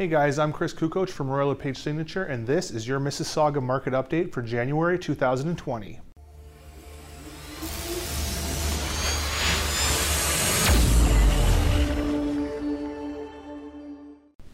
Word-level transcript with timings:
Hey 0.00 0.08
guys, 0.08 0.38
I'm 0.38 0.50
Chris 0.50 0.72
Cucoch 0.72 1.10
from 1.10 1.28
Royal 1.28 1.48
LePage 1.48 1.76
Signature, 1.76 2.24
and 2.24 2.46
this 2.46 2.70
is 2.70 2.88
your 2.88 2.98
Mississauga 2.98 3.62
market 3.62 3.92
update 3.92 4.32
for 4.32 4.40
January 4.40 4.98
2020. 4.98 6.00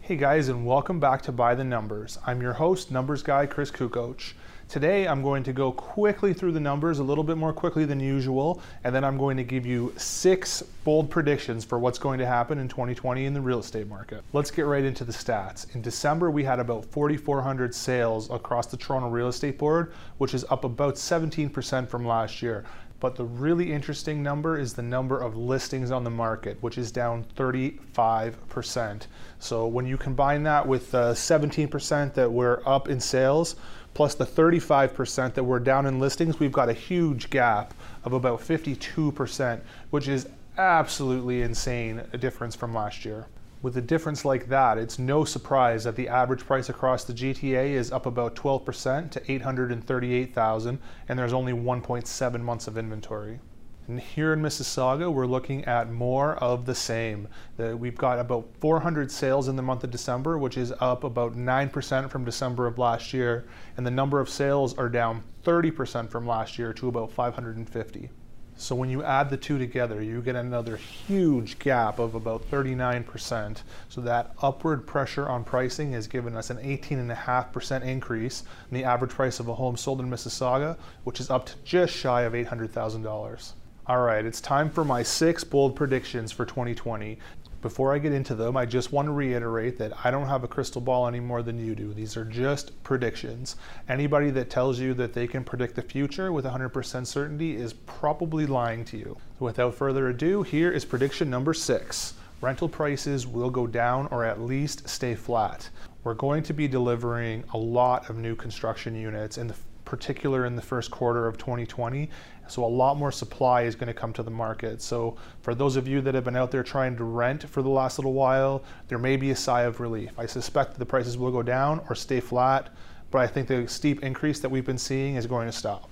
Hey 0.01 0.17
guys, 0.17 0.49
and 0.49 0.67
welcome 0.67 0.99
back 0.99 1.23
to 1.23 1.31
By 1.31 1.55
the 1.55 1.63
Numbers. 1.63 2.19
I'm 2.27 2.43
your 2.43 2.55
host, 2.55 2.91
numbers 2.91 3.23
guy 3.23 3.47
Chris 3.47 3.71
Cucoch. 3.71 4.33
Today 4.69 5.07
I'm 5.07 5.23
going 5.23 5.45
to 5.45 5.53
go 5.53 5.71
quickly 5.71 6.35
through 6.35 6.51
the 6.51 6.61
numbers, 6.61 6.99
a 6.99 7.03
little 7.05 7.23
bit 7.23 7.39
more 7.39 7.53
quickly 7.53 7.85
than 7.85 8.01
usual, 8.01 8.61
and 8.83 8.93
then 8.93 9.05
I'm 9.05 9.17
going 9.17 9.37
to 9.37 9.45
give 9.45 9.65
you 9.65 9.95
six 9.97 10.61
bold 10.83 11.09
predictions 11.09 11.65
for 11.65 11.79
what's 11.79 12.01
going 12.01 12.19
to 12.19 12.27
happen 12.27 12.59
in 12.59 12.67
2020 12.67 13.27
in 13.27 13.33
the 13.33 13.41
real 13.41 13.61
estate 13.61 13.87
market. 13.87 14.25
Let's 14.33 14.51
get 14.51 14.63
right 14.63 14.83
into 14.83 15.05
the 15.05 15.13
stats. 15.13 15.73
In 15.77 15.83
December, 15.83 16.33
we 16.33 16.43
had 16.43 16.59
about 16.59 16.85
4,400 16.87 17.73
sales 17.73 18.29
across 18.29 18.67
the 18.67 18.77
Toronto 18.77 19.09
Real 19.09 19.29
Estate 19.29 19.57
Board, 19.57 19.93
which 20.19 20.35
is 20.35 20.45
up 20.51 20.65
about 20.65 20.97
17% 20.97 21.89
from 21.89 22.05
last 22.05 22.43
year. 22.43 22.65
But 22.99 23.17
the 23.17 23.25
really 23.25 23.73
interesting 23.73 24.23
number 24.23 24.59
is 24.59 24.73
the 24.73 24.83
number 24.83 25.21
of 25.21 25.37
listings 25.37 25.91
on 25.91 26.03
the 26.03 26.11
market, 26.11 26.57
which 26.63 26.79
is 26.79 26.91
down 26.91 27.25
35%. 27.37 29.07
So 29.39 29.67
when 29.67 29.87
you 29.87 29.99
combine 29.99 30.43
that 30.45 30.67
with 30.67 30.91
the 30.91 31.13
17% 31.13 32.15
that 32.15 32.33
we're 32.33 32.63
up 32.65 32.89
in 32.89 32.99
sales, 32.99 33.57
plus 33.93 34.15
the 34.15 34.25
35% 34.27 35.35
that 35.35 35.45
we're 35.45 35.59
down 35.59 35.87
in 35.87 35.99
listings, 35.99 36.41
we've 36.41 36.53
got 36.53 36.69
a 36.71 36.75
huge 36.75 37.29
gap 37.29 37.75
of 38.05 38.15
about 38.15 38.41
52%, 38.41 39.61
which 39.91 40.09
is 40.09 40.29
absolutely 40.57 41.43
insane 41.43 42.03
a 42.13 42.19
difference 42.19 42.57
from 42.57 42.75
last 42.75 43.05
year. 43.05 43.27
With 43.67 43.77
a 43.77 43.83
difference 43.83 44.25
like 44.25 44.47
that, 44.47 44.79
it's 44.79 44.97
no 44.97 45.25
surprise 45.25 45.83
that 45.83 45.97
the 45.97 46.07
average 46.07 46.47
price 46.47 46.69
across 46.69 47.03
the 47.03 47.13
GTA 47.13 47.71
is 47.71 47.91
up 47.91 48.07
about 48.07 48.37
12% 48.37 49.11
to 49.11 49.33
838,000 49.33 50.79
and 51.09 51.19
there's 51.19 51.33
only 51.33 51.53
1.7 51.53 52.41
months 52.43 52.69
of 52.69 52.79
inventory. 52.79 53.41
And 53.89 53.99
here 53.99 54.33
in 54.33 54.41
Mississauga, 54.41 55.13
we're 55.13 55.27
looking 55.27 55.65
at 55.65 55.91
more 55.91 56.37
of 56.37 56.65
the 56.65 56.77
same. 56.77 57.27
Uh, 57.59 57.77
we've 57.77 57.99
got 57.99 58.21
about 58.21 58.49
400 58.61 59.11
sales 59.11 59.49
in 59.49 59.57
the 59.57 59.63
month 59.63 59.83
of 59.83 59.91
December, 59.91 60.39
which 60.39 60.57
is 60.57 60.73
up 60.79 61.03
about 61.03 61.35
9% 61.35 62.09
from 62.09 62.25
December 62.25 62.69
of 62.69 62.79
last 62.79 63.13
year. 63.13 63.49
And 63.77 63.85
the 63.85 63.91
number 63.91 64.21
of 64.21 64.29
sales 64.29 64.79
are 64.79 64.89
down 64.89 65.25
30% 65.43 66.09
from 66.09 66.25
last 66.25 66.57
year 66.57 66.73
to 66.75 66.87
about 66.87 67.11
550. 67.11 68.11
So 68.59 68.75
when 68.75 68.89
you 68.89 69.03
add 69.03 69.29
the 69.29 69.37
two 69.37 69.59
together, 69.59 70.03
you 70.03 70.23
get 70.23 70.35
another 70.35 70.77
huge 70.77 71.59
gap 71.59 71.99
of 71.99 72.15
about 72.15 72.51
39%. 72.51 73.63
So 73.91 74.01
that 74.01 74.33
upward 74.41 74.87
pressure 74.87 75.29
on 75.29 75.45
pricing 75.45 75.93
has 75.93 76.07
given 76.07 76.35
us 76.37 76.49
an 76.49 76.57
18.5% 76.59 77.83
increase 77.83 78.45
in 78.71 78.77
the 78.79 78.85
average 78.85 79.11
price 79.11 79.41
of 79.41 79.49
a 79.49 79.55
home 79.55 79.77
sold 79.77 80.01
in 80.01 80.09
Mississauga, 80.09 80.79
which 81.05 81.21
is 81.21 81.29
up 81.29 81.45
to 81.47 81.55
just 81.65 81.95
shy 81.95 82.23
of 82.23 82.33
$800,000. 82.33 83.53
All 83.89 84.01
right, 84.01 84.25
it's 84.25 84.41
time 84.41 84.71
for 84.71 84.85
my 84.85 85.03
six 85.03 85.45
bold 85.45 85.77
predictions 85.77 86.33
for 86.33 86.45
2020. 86.47 87.19
Before 87.67 87.93
I 87.93 87.99
get 87.99 88.13
into 88.13 88.37
them, 88.37 88.57
I 88.57 88.65
just 88.65 88.93
want 88.93 89.07
to 89.07 89.13
reiterate 89.13 89.77
that 89.79 89.93
I 90.05 90.13
don't 90.13 90.29
have 90.29 90.45
a 90.45 90.49
crystal 90.49 90.81
ball 90.81 91.09
any 91.09 91.19
more 91.19 91.43
than 91.43 91.59
you 91.59 91.75
do. 91.75 91.93
These 91.93 92.17
are 92.17 92.25
just 92.25 92.81
predictions. 92.85 93.57
Anybody 93.89 94.31
that 94.31 94.51
tells 94.51 94.79
you 94.79 94.95
that 94.95 95.15
they 95.15 95.27
can 95.27 95.43
predict 95.43 95.75
the 95.75 95.83
future 95.83 96.31
with 96.31 96.45
100% 96.45 97.05
certainty 97.05 97.57
is 97.57 97.73
probably 97.73 98.47
lying 98.47 98.85
to 98.85 98.97
you. 98.97 99.17
Without 99.41 99.75
further 99.75 100.11
ado, 100.11 100.45
here 100.45 100.71
is 100.71 100.85
prediction 100.85 101.29
number 101.29 101.53
six. 101.53 102.15
Rental 102.41 102.69
prices 102.69 103.27
will 103.27 103.51
go 103.51 103.67
down 103.67 104.07
or 104.13 104.25
at 104.25 104.41
least 104.41 104.89
stay 104.89 105.17
flat. 105.17 105.69
We're 106.05 106.15
going 106.15 106.45
to 106.45 106.53
be 106.53 106.69
delivering 106.69 107.43
a 107.53 107.59
lot 107.59 108.09
of 108.09 108.17
new 108.17 108.37
construction 108.37 108.95
units 108.95 109.39
in 109.39 109.49
the 109.49 109.57
particular 109.87 110.45
in 110.45 110.55
the 110.55 110.61
first 110.61 110.91
quarter 110.91 111.27
of 111.27 111.39
2020. 111.39 112.11
So 112.49 112.65
a 112.65 112.67
lot 112.67 112.99
more 112.99 113.11
supply 113.11 113.63
is 113.63 113.75
going 113.75 113.87
to 113.87 113.95
come 113.95 114.13
to 114.13 114.23
the 114.23 114.31
market. 114.31 114.83
So 114.83 115.17
for 115.41 115.55
those 115.55 115.77
of 115.77 115.89
you 115.89 116.03
that 116.03 116.15
have 116.15 116.25
been 116.25 116.37
out 116.37 116.51
there 116.51 116.63
trying 116.63 116.97
to 116.99 117.05
rent 117.05 117.49
for 117.49 117.63
the 117.63 117.71
last 117.71 117.99
little 117.99 118.13
while, 118.13 118.63
there 118.89 118.99
may 118.99 119.17
be 119.17 119.31
a 119.31 119.37
sigh 119.37 119.63
of 119.63 119.81
relief. 119.81 120.13
I 120.19 120.27
suspect 120.27 120.79
the 120.79 120.85
prices 120.85 121.17
will 121.17 121.33
go 121.33 121.43
down 121.43 121.81
or 121.89 121.95
stay 121.95 122.21
flat, 122.21 122.69
but 123.11 123.23
I 123.23 123.27
think 123.27 123.49
the 123.49 123.67
steep 123.67 124.05
increase 124.05 124.41
that 124.41 124.51
we've 124.51 124.67
been 124.67 124.77
seeing 124.77 125.17
is 125.17 125.27
going 125.27 125.47
to 125.47 125.53
stop. 125.53 125.89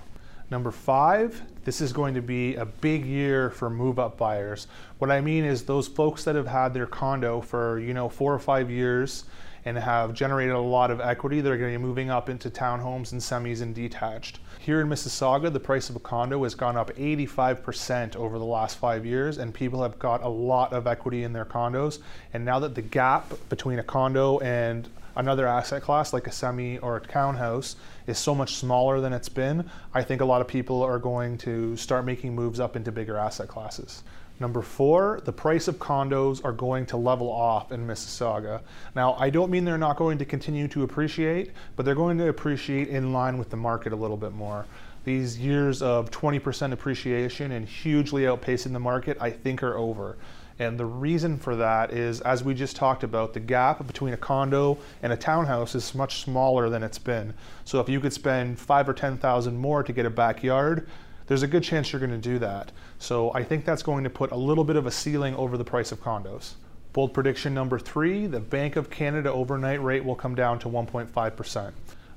Number 0.50 0.70
five, 0.70 1.40
this 1.64 1.80
is 1.80 1.92
going 1.92 2.14
to 2.14 2.20
be 2.20 2.54
a 2.56 2.66
big 2.66 3.06
year 3.06 3.50
for 3.50 3.70
move 3.70 3.98
up 3.98 4.18
buyers. 4.18 4.66
What 4.98 5.10
I 5.10 5.20
mean 5.20 5.44
is 5.44 5.64
those 5.64 5.88
folks 5.88 6.22
that 6.24 6.36
have 6.36 6.46
had 6.46 6.74
their 6.74 6.86
condo 6.86 7.40
for, 7.40 7.80
you 7.80 7.94
know, 7.94 8.08
four 8.08 8.34
or 8.34 8.38
five 8.38 8.70
years 8.70 9.24
and 9.64 9.78
have 9.78 10.12
generated 10.12 10.54
a 10.54 10.60
lot 10.60 10.90
of 10.90 11.00
equity. 11.00 11.40
They're 11.40 11.56
going 11.56 11.72
to 11.72 11.78
be 11.78 11.84
moving 11.84 12.10
up 12.10 12.28
into 12.28 12.50
townhomes 12.50 13.12
and 13.12 13.20
semis 13.20 13.62
and 13.62 13.74
detached. 13.74 14.38
Here 14.58 14.80
in 14.80 14.88
Mississauga, 14.88 15.52
the 15.52 15.60
price 15.60 15.90
of 15.90 15.96
a 15.96 16.00
condo 16.00 16.42
has 16.44 16.54
gone 16.54 16.76
up 16.76 16.94
85% 16.94 18.16
over 18.16 18.38
the 18.38 18.44
last 18.44 18.78
five 18.78 19.04
years, 19.06 19.38
and 19.38 19.52
people 19.52 19.82
have 19.82 19.98
got 19.98 20.22
a 20.22 20.28
lot 20.28 20.72
of 20.72 20.86
equity 20.86 21.24
in 21.24 21.32
their 21.32 21.44
condos. 21.44 21.98
And 22.32 22.44
now 22.44 22.58
that 22.60 22.74
the 22.74 22.82
gap 22.82 23.32
between 23.48 23.78
a 23.78 23.82
condo 23.82 24.38
and 24.40 24.88
another 25.16 25.46
asset 25.46 25.82
class 25.82 26.12
like 26.12 26.26
a 26.26 26.32
semi 26.32 26.78
or 26.78 26.96
a 26.96 27.00
townhouse 27.00 27.76
is 28.06 28.18
so 28.18 28.34
much 28.34 28.56
smaller 28.56 29.00
than 29.00 29.12
it's 29.12 29.28
been, 29.28 29.68
I 29.92 30.02
think 30.02 30.20
a 30.20 30.24
lot 30.24 30.40
of 30.40 30.48
people 30.48 30.82
are 30.82 30.98
going 30.98 31.38
to 31.38 31.76
start 31.76 32.04
making 32.04 32.34
moves 32.34 32.60
up 32.60 32.76
into 32.76 32.92
bigger 32.92 33.16
asset 33.16 33.48
classes. 33.48 34.02
Number 34.40 34.62
four, 34.62 35.20
the 35.24 35.32
price 35.32 35.68
of 35.68 35.76
condos 35.76 36.44
are 36.44 36.52
going 36.52 36.86
to 36.86 36.96
level 36.96 37.30
off 37.30 37.70
in 37.70 37.86
Mississauga. 37.86 38.62
Now, 38.96 39.14
I 39.14 39.30
don't 39.30 39.50
mean 39.50 39.64
they're 39.64 39.78
not 39.78 39.96
going 39.96 40.18
to 40.18 40.24
continue 40.24 40.66
to 40.68 40.82
appreciate, 40.82 41.52
but 41.76 41.86
they're 41.86 41.94
going 41.94 42.18
to 42.18 42.28
appreciate 42.28 42.88
in 42.88 43.12
line 43.12 43.38
with 43.38 43.50
the 43.50 43.56
market 43.56 43.92
a 43.92 43.96
little 43.96 44.16
bit 44.16 44.32
more. 44.32 44.66
These 45.04 45.38
years 45.38 45.82
of 45.82 46.10
20% 46.10 46.72
appreciation 46.72 47.52
and 47.52 47.68
hugely 47.68 48.22
outpacing 48.22 48.72
the 48.72 48.80
market, 48.80 49.16
I 49.20 49.30
think, 49.30 49.62
are 49.62 49.76
over. 49.76 50.16
And 50.58 50.78
the 50.78 50.86
reason 50.86 51.36
for 51.36 51.56
that 51.56 51.92
is, 51.92 52.20
as 52.20 52.42
we 52.42 52.54
just 52.54 52.76
talked 52.76 53.02
about, 53.02 53.34
the 53.34 53.40
gap 53.40 53.86
between 53.86 54.14
a 54.14 54.16
condo 54.16 54.78
and 55.02 55.12
a 55.12 55.16
townhouse 55.16 55.74
is 55.74 55.94
much 55.94 56.22
smaller 56.22 56.68
than 56.70 56.82
it's 56.82 56.98
been. 56.98 57.34
So 57.64 57.80
if 57.80 57.88
you 57.88 58.00
could 58.00 58.12
spend 58.12 58.58
five 58.58 58.88
or 58.88 58.94
ten 58.94 59.18
thousand 59.18 59.58
more 59.58 59.82
to 59.82 59.92
get 59.92 60.06
a 60.06 60.10
backyard, 60.10 60.88
there's 61.26 61.42
a 61.42 61.46
good 61.46 61.62
chance 61.62 61.92
you're 61.92 62.00
going 62.00 62.10
to 62.10 62.18
do 62.18 62.38
that. 62.38 62.72
So 62.98 63.32
I 63.32 63.42
think 63.42 63.64
that's 63.64 63.82
going 63.82 64.04
to 64.04 64.10
put 64.10 64.30
a 64.30 64.36
little 64.36 64.64
bit 64.64 64.76
of 64.76 64.86
a 64.86 64.90
ceiling 64.90 65.34
over 65.36 65.56
the 65.56 65.64
price 65.64 65.92
of 65.92 66.02
condos. 66.02 66.54
Bold 66.92 67.12
prediction 67.12 67.54
number 67.54 67.78
three, 67.78 68.26
the 68.26 68.40
Bank 68.40 68.76
of 68.76 68.90
Canada 68.90 69.32
overnight 69.32 69.82
rate 69.82 70.04
will 70.04 70.14
come 70.14 70.34
down 70.34 70.58
to 70.60 70.68
1.5%. 70.68 71.72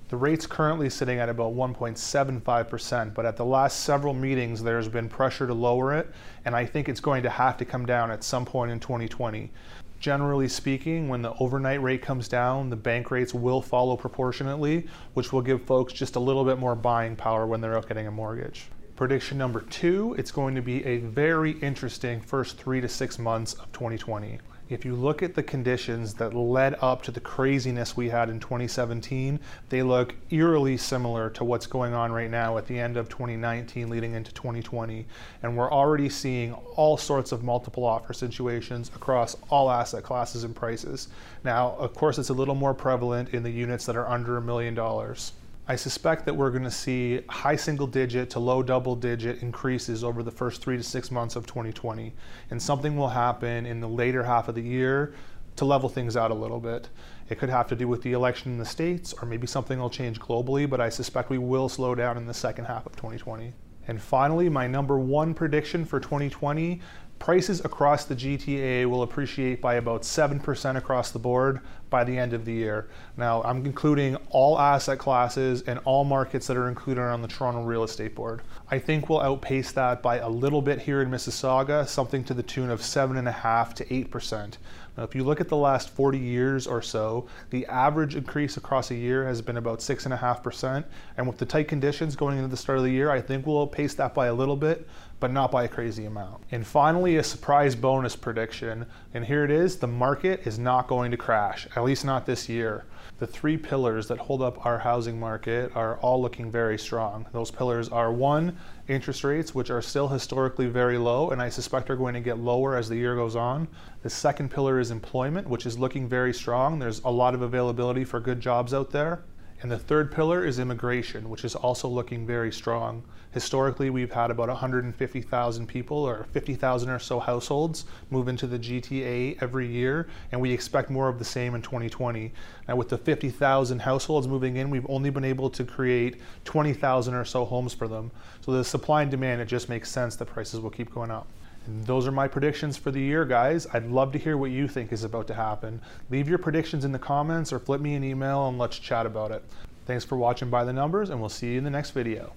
The 0.09 0.15
rate's 0.15 0.45
currently 0.45 0.89
sitting 0.89 1.19
at 1.19 1.29
about 1.29 1.53
1.75%, 1.53 3.13
but 3.13 3.25
at 3.25 3.35
the 3.35 3.43
last 3.43 3.81
several 3.81 4.13
meetings, 4.13 4.63
there's 4.63 4.87
been 4.87 5.09
pressure 5.09 5.47
to 5.47 5.53
lower 5.53 5.93
it, 5.93 6.09
and 6.45 6.55
I 6.55 6.65
think 6.65 6.87
it's 6.87 7.01
going 7.01 7.23
to 7.23 7.29
have 7.29 7.57
to 7.57 7.65
come 7.65 7.85
down 7.85 8.11
at 8.11 8.23
some 8.23 8.45
point 8.45 8.71
in 8.71 8.79
2020. 8.79 9.51
Generally 9.99 10.47
speaking, 10.49 11.09
when 11.09 11.21
the 11.23 11.33
overnight 11.39 11.81
rate 11.81 12.01
comes 12.01 12.27
down, 12.27 12.69
the 12.69 12.75
bank 12.75 13.09
rates 13.09 13.33
will 13.33 13.61
follow 13.61 13.97
proportionately, 13.97 14.87
which 15.13 15.33
will 15.33 15.41
give 15.41 15.63
folks 15.63 15.91
just 15.91 16.15
a 16.15 16.19
little 16.19 16.45
bit 16.45 16.59
more 16.59 16.75
buying 16.75 17.15
power 17.15 17.47
when 17.47 17.59
they're 17.59 17.75
out 17.75 17.87
getting 17.87 18.07
a 18.07 18.11
mortgage. 18.11 18.67
Prediction 18.97 19.37
number 19.37 19.61
two, 19.61 20.15
it's 20.17 20.31
going 20.31 20.55
to 20.55 20.61
be 20.63 20.83
a 20.83 20.97
very 20.97 21.51
interesting 21.59 22.19
first 22.19 22.57
three 22.57 22.81
to 22.81 22.89
six 22.89 23.19
months 23.19 23.53
of 23.53 23.71
2020. 23.71 24.39
If 24.69 24.85
you 24.85 24.95
look 24.95 25.21
at 25.21 25.35
the 25.35 25.43
conditions 25.43 26.15
that 26.15 26.33
led 26.33 26.75
up 26.81 27.03
to 27.03 27.11
the 27.11 27.19
craziness 27.19 27.95
we 27.95 28.09
had 28.09 28.27
in 28.27 28.39
2017, 28.39 29.39
they 29.69 29.83
look 29.83 30.15
eerily 30.31 30.77
similar 30.77 31.29
to 31.29 31.43
what's 31.43 31.67
going 31.67 31.93
on 31.93 32.11
right 32.11 32.31
now 32.31 32.57
at 32.57 32.65
the 32.65 32.79
end 32.79 32.97
of 32.97 33.07
2019 33.07 33.87
leading 33.87 34.15
into 34.15 34.33
2020. 34.33 35.05
And 35.43 35.55
we're 35.55 35.71
already 35.71 36.09
seeing 36.09 36.53
all 36.75 36.97
sorts 36.97 37.31
of 37.31 37.43
multiple 37.43 37.85
offer 37.85 38.13
situations 38.13 38.89
across 38.95 39.37
all 39.51 39.69
asset 39.69 40.01
classes 40.01 40.43
and 40.43 40.55
prices. 40.55 41.09
Now, 41.43 41.75
of 41.77 41.93
course, 41.93 42.17
it's 42.17 42.29
a 42.29 42.33
little 42.33 42.55
more 42.55 42.73
prevalent 42.73 43.29
in 43.29 43.43
the 43.43 43.51
units 43.51 43.85
that 43.85 43.95
are 43.95 44.07
under 44.07 44.37
a 44.37 44.41
million 44.41 44.73
dollars. 44.73 45.33
I 45.69 45.75
suspect 45.75 46.25
that 46.25 46.33
we're 46.33 46.49
going 46.49 46.63
to 46.63 46.71
see 46.71 47.21
high 47.27 47.57
single 47.57 47.87
digit 47.87 48.29
to 48.31 48.39
low 48.39 48.63
double 48.63 48.95
digit 48.95 49.41
increases 49.41 50.01
over 50.01 50.23
the 50.23 50.31
first 50.31 50.61
three 50.61 50.77
to 50.77 50.83
six 50.83 51.11
months 51.11 51.35
of 51.35 51.45
2020. 51.45 52.13
And 52.49 52.61
something 52.61 52.95
will 52.95 53.09
happen 53.09 53.65
in 53.65 53.81
the 53.81 53.89
later 53.89 54.23
half 54.23 54.47
of 54.47 54.55
the 54.55 54.61
year 54.61 55.13
to 55.57 55.65
level 55.65 55.89
things 55.89 56.15
out 56.15 56.31
a 56.31 56.33
little 56.33 56.61
bit. 56.61 56.87
It 57.27 57.37
could 57.37 57.49
have 57.49 57.67
to 57.67 57.75
do 57.75 57.85
with 57.85 58.01
the 58.01 58.13
election 58.13 58.53
in 58.53 58.57
the 58.57 58.65
States, 58.65 59.13
or 59.21 59.27
maybe 59.27 59.45
something 59.45 59.77
will 59.77 59.89
change 59.89 60.21
globally, 60.21 60.69
but 60.69 60.79
I 60.79 60.87
suspect 60.87 61.29
we 61.29 61.37
will 61.37 61.67
slow 61.67 61.95
down 61.95 62.15
in 62.15 62.27
the 62.27 62.33
second 62.33 62.65
half 62.65 62.85
of 62.85 62.95
2020. 62.95 63.51
And 63.89 64.01
finally, 64.01 64.47
my 64.47 64.67
number 64.67 64.97
one 64.97 65.33
prediction 65.33 65.83
for 65.83 65.99
2020 65.99 66.81
prices 67.19 67.63
across 67.65 68.05
the 68.05 68.15
GTA 68.15 68.85
will 68.85 69.01
appreciate 69.01 69.61
by 69.61 69.75
about 69.75 70.03
7% 70.03 70.77
across 70.77 71.11
the 71.11 71.19
board 71.19 71.61
by 71.89 72.03
the 72.03 72.17
end 72.17 72.33
of 72.33 72.45
the 72.45 72.53
year. 72.53 72.87
Now, 73.15 73.43
I'm 73.43 73.65
including 73.65 74.15
all 74.29 74.59
asset 74.59 74.99
classes 74.99 75.61
and 75.63 75.79
all 75.85 76.03
markets 76.03 76.47
that 76.47 76.57
are 76.57 76.69
included 76.69 77.01
on 77.01 77.21
the 77.21 77.27
Toronto 77.27 77.63
Real 77.63 77.83
Estate 77.83 78.15
Board. 78.15 78.41
I 78.69 78.79
think 78.79 79.09
we'll 79.09 79.21
outpace 79.21 79.71
that 79.73 80.01
by 80.01 80.17
a 80.17 80.29
little 80.29 80.61
bit 80.61 80.81
here 80.81 81.01
in 81.01 81.09
Mississauga, 81.09 81.87
something 81.87 82.23
to 82.25 82.33
the 82.33 82.43
tune 82.43 82.69
of 82.69 82.81
7.5 82.81 83.73
to 83.75 83.85
8%. 83.85 84.57
Now, 84.97 85.03
if 85.03 85.13
you 85.13 85.23
look 85.23 85.39
at 85.39 85.47
the 85.47 85.55
last 85.55 85.91
40 85.91 86.17
years 86.17 86.65
or 86.65 86.81
so, 86.81 87.27
the 87.51 87.67
average 87.67 88.15
increase 88.15 88.57
across 88.57 88.89
a 88.89 88.95
year 88.95 89.25
has 89.25 89.43
been 89.43 89.57
about 89.57 89.79
6.5%. 89.79 90.83
And 91.17 91.27
with 91.27 91.37
the 91.37 91.45
tight 91.45 91.67
conditions 91.67 92.15
going 92.15 92.37
into 92.37 92.49
the 92.49 92.57
start 92.57 92.79
of 92.79 92.83
the 92.83 92.91
year, 92.91 93.11
I 93.11 93.21
think 93.21 93.45
we'll 93.45 93.61
outpace 93.61 93.93
that 93.95 94.15
by 94.15 94.25
a 94.25 94.33
little 94.33 94.55
bit, 94.55 94.87
but 95.19 95.31
not 95.31 95.51
by 95.51 95.65
a 95.65 95.67
crazy 95.67 96.05
amount. 96.05 96.43
And 96.51 96.65
finally, 96.65 97.17
a 97.17 97.23
surprise 97.23 97.75
bonus 97.75 98.15
prediction. 98.15 98.87
And 99.13 99.23
here 99.23 99.43
it 99.43 99.51
is 99.51 99.77
the 99.77 99.87
market 99.87 100.47
is 100.47 100.57
not 100.57 100.87
going 100.87 101.11
to 101.11 101.17
crash, 101.17 101.67
at 101.77 101.83
least 101.83 102.03
not 102.03 102.25
this 102.25 102.49
year. 102.49 102.85
The 103.19 103.27
three 103.27 103.55
pillars 103.55 104.07
that 104.07 104.17
hold 104.17 104.41
up 104.41 104.65
our 104.65 104.79
housing 104.79 105.19
market 105.19 105.71
are 105.75 105.97
all 105.97 106.19
looking 106.19 106.49
very 106.49 106.77
strong. 106.77 107.27
Those 107.33 107.51
pillars 107.51 107.87
are 107.89 108.11
one, 108.11 108.57
interest 108.87 109.23
rates, 109.23 109.53
which 109.53 109.69
are 109.69 109.81
still 109.83 110.07
historically 110.07 110.65
very 110.65 110.97
low, 110.97 111.29
and 111.29 111.39
I 111.39 111.49
suspect 111.49 111.91
are 111.91 111.95
going 111.95 112.15
to 112.15 112.19
get 112.19 112.39
lower 112.39 112.75
as 112.75 112.89
the 112.89 112.95
year 112.95 113.15
goes 113.15 113.35
on. 113.35 113.67
The 114.01 114.09
second 114.09 114.49
pillar 114.49 114.79
is 114.79 114.89
employment, 114.89 115.47
which 115.47 115.67
is 115.67 115.77
looking 115.77 116.09
very 116.09 116.33
strong. 116.33 116.79
There's 116.79 116.99
a 117.03 117.11
lot 117.11 117.35
of 117.35 117.43
availability 117.43 118.03
for 118.05 118.19
good 118.19 118.39
jobs 118.41 118.73
out 118.73 118.89
there. 118.89 119.21
And 119.61 119.71
the 119.71 119.79
third 119.79 120.11
pillar 120.11 120.45
is 120.45 120.59
immigration, 120.59 121.29
which 121.29 121.43
is 121.43 121.55
also 121.55 121.87
looking 121.87 122.27
very 122.27 122.51
strong. 122.51 123.03
Historically, 123.31 123.89
we've 123.89 124.11
had 124.11 124.29
about 124.29 124.49
150,000 124.49 125.67
people 125.67 125.97
or 125.97 126.25
50,000 126.31 126.89
or 126.89 126.99
so 126.99 127.19
households 127.19 127.85
move 128.11 128.27
into 128.27 128.45
the 128.45 128.59
GTA 128.59 129.41
every 129.41 129.67
year, 129.67 130.07
and 130.31 130.39
we 130.39 130.51
expect 130.51 130.91
more 130.91 131.09
of 131.09 131.17
the 131.17 131.25
same 131.25 131.55
in 131.55 131.63
2020. 131.63 132.31
Now, 132.67 132.75
with 132.75 132.89
the 132.89 132.99
50,000 132.99 133.79
households 133.79 134.27
moving 134.27 134.57
in, 134.57 134.69
we've 134.69 134.89
only 134.89 135.09
been 135.09 135.25
able 135.25 135.49
to 135.49 135.63
create 135.63 136.21
20,000 136.45 137.13
or 137.15 137.25
so 137.25 137.43
homes 137.43 137.73
for 137.73 137.87
them. 137.87 138.11
So 138.41 138.51
the 138.51 138.63
supply 138.63 139.01
and 139.01 139.11
demand, 139.11 139.41
it 139.41 139.45
just 139.45 139.69
makes 139.69 139.89
sense 139.89 140.15
that 140.17 140.25
prices 140.25 140.59
will 140.59 140.69
keep 140.69 140.93
going 140.93 141.09
up. 141.09 141.27
Those 141.67 142.07
are 142.07 142.11
my 142.11 142.29
predictions 142.29 142.77
for 142.77 142.91
the 142.91 143.01
year, 143.01 143.25
guys. 143.25 143.67
I'd 143.73 143.87
love 143.87 144.13
to 144.13 144.17
hear 144.17 144.37
what 144.37 144.51
you 144.51 144.67
think 144.69 144.93
is 144.93 145.03
about 145.03 145.27
to 145.27 145.33
happen. 145.33 145.81
Leave 146.09 146.29
your 146.29 146.37
predictions 146.37 146.85
in 146.85 146.93
the 146.93 146.99
comments 146.99 147.51
or 147.51 147.59
flip 147.59 147.81
me 147.81 147.95
an 147.95 148.05
email 148.05 148.47
and 148.47 148.57
let's 148.57 148.79
chat 148.79 149.05
about 149.05 149.31
it. 149.31 149.43
Thanks 149.85 150.05
for 150.05 150.17
watching 150.17 150.49
By 150.49 150.63
the 150.63 150.73
Numbers, 150.73 151.09
and 151.09 151.19
we'll 151.19 151.29
see 151.29 151.51
you 151.51 151.57
in 151.57 151.63
the 151.63 151.69
next 151.69 151.91
video. 151.91 152.33